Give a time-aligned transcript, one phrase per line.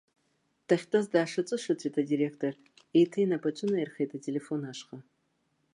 [0.67, 2.53] Дахьтәаз даашаҵәышаҵәит адиреқтор,
[2.97, 4.97] еиҭа инапы аҿынаирхеит ателефон ашҟа.